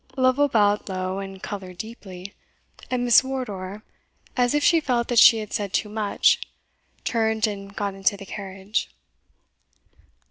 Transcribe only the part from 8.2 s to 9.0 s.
carriage.